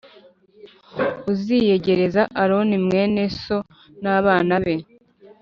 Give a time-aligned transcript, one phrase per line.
[1.31, 3.57] Uziyegereze Aroni mwene so
[4.03, 4.75] n abana be